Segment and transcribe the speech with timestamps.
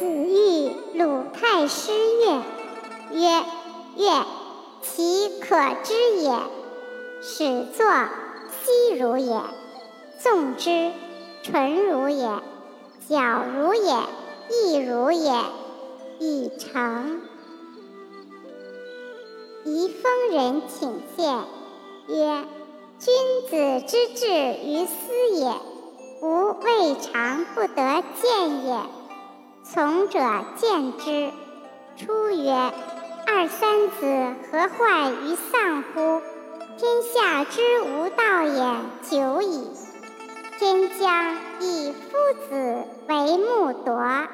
[0.00, 2.42] 子欲鲁太师乐，
[3.12, 3.44] 曰
[3.96, 4.24] ：“乐，
[4.80, 6.32] 其可知也。
[7.20, 7.84] 始作，
[8.64, 9.42] 息如也；
[10.18, 10.92] 纵之，
[11.42, 12.40] 纯如也；
[13.10, 13.94] 矫如也，
[14.48, 15.34] 亦如也。
[16.18, 17.20] 已成。”
[19.66, 21.44] 宜丰人请见，
[22.08, 22.46] 曰
[22.98, 23.12] ：“君
[23.50, 24.28] 子之志
[24.64, 25.52] 于斯也，
[26.22, 28.80] 吾未尝不得见也。”
[29.72, 30.18] 从者
[30.56, 31.30] 见之，
[31.96, 32.50] 出曰
[33.24, 36.20] ：‘二三子何患于丧乎？
[36.76, 39.70] 天下之无道也久矣。’
[40.58, 42.10] 天将以夫
[42.48, 44.26] 子为木铎。